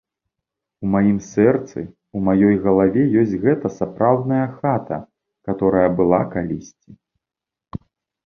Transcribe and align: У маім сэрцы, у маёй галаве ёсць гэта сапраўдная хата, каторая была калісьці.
У 0.85 0.87
маім 0.93 1.17
сэрцы, 1.31 1.79
у 2.19 2.21
маёй 2.29 2.55
галаве 2.63 3.03
ёсць 3.23 3.35
гэта 3.43 3.71
сапраўдная 3.77 4.47
хата, 4.57 4.97
каторая 5.49 5.87
была 5.99 6.21
калісьці. 6.33 6.89